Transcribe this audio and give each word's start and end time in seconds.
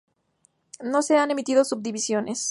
No 0.83 1.03
se 1.03 1.19
han 1.19 1.29
emitido 1.29 1.63
subdivisiones. 1.63 2.39